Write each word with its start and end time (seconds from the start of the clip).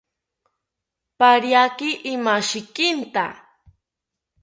Pariaki 1.19 1.89
imashikinta 2.13 3.25